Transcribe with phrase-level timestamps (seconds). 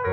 [0.00, 0.04] ร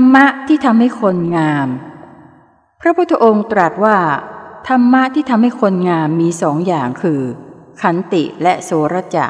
[0.00, 1.68] รมะที่ทำให้คนงาม
[2.80, 3.98] พระพุทธองค์ตรัสว่า
[4.68, 7.20] ธรรมะที่ทำให้คนงามมีสองอย่างคือ
[7.82, 9.26] ขันติและโสรจะ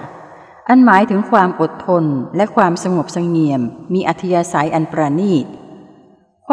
[0.68, 2.04] อันหมายถึงความอดทน
[2.36, 3.61] และความสงบสงเงียม
[3.95, 5.46] มีอัธยาศัยอันประณีต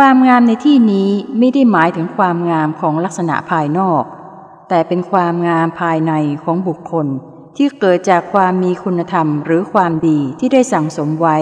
[0.02, 4.04] ความงามในที่นี้ไม่ได้หมายถึงความงามของลักษณะภายนอก
[4.70, 6.14] แต่เป็นความงามภายใน
[6.44, 7.08] ของบุคคล
[7.58, 11.38] ที่เกิดจากความมีคุณธรรมหรือความดีที่ได้สั่งสมไว้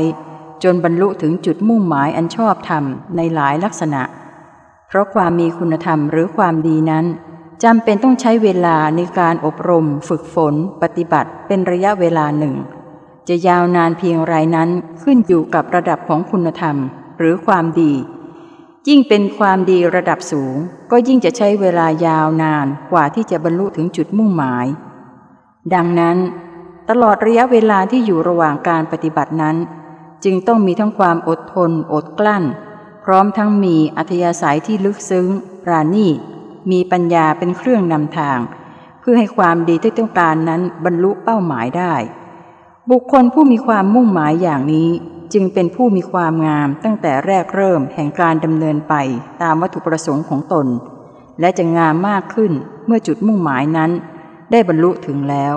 [0.64, 2.84] จนบรรลุถึงจุดมุ่งหมายอันชอบธรรม
[3.16, 4.02] ในหลายลักษณะ
[4.88, 7.06] เพราะความมีคุณธรรมหรือความดีนั้น
[7.64, 12.56] จำเป็นต้องใช้เวลาในการอบรม ฝึกฝน ปฏิบัติเป็นระยะเวลาหนึ่ง
[13.28, 14.70] จะยาวนานเพียงไรนั้น
[15.04, 16.76] ขึ้นอยู่กับระดับของคุณธรรม
[17.18, 17.94] หรือความดี
[18.90, 20.56] ยิ่งเป็นความดีระดับสูง
[20.92, 24.66] ก็ยิ่งจะใช้เวลายาวนานกว่าที่จะบรรลุถึงจุดมุ่งหมาย
[25.74, 26.18] ดังนั้น
[26.90, 29.56] ตลอดระยะเวลาที่อยู่ระหว่างการปฏิบัตินั้น
[30.24, 32.44] จึงต้องมีทั้งความอดทน อดกลั้น
[33.04, 35.28] พร้อมทั้งมีอัธยาศัยที่ลึกซึ้ง
[35.64, 36.18] ปราณีต
[36.72, 38.40] มีปัญญาเป็นเครื่องนำทาง
[39.00, 41.94] เพื่อให้ความดีที่ต้องการนั้นบรรลุเป้าหมายได้
[42.90, 44.90] บุคคลผู้มีความมุ่งหมายอย่างนี้
[45.34, 48.96] จึงเป็นผู้มีความงามตั้งแต่แรกเริ่มแห่งการดำเนินไป
[49.42, 50.68] ตามวัตถุประสงค์ของตน
[51.40, 52.52] และจะงามมากขึ้น
[52.86, 53.92] เมื่อจุดมุ่งหมายนั้น
[54.52, 55.56] ได้บรรลุถึงแล้ว